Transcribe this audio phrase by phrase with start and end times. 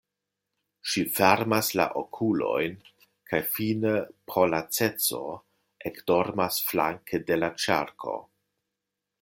[0.91, 2.73] Ŝi fermas la okulojn
[3.33, 3.93] kaj fine
[4.31, 5.23] pro laceco
[5.91, 8.17] ekdormas flanke de la ĉerko.